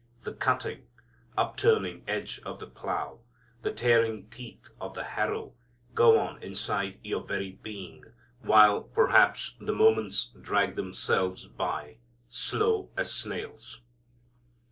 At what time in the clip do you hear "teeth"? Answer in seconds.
4.31-4.69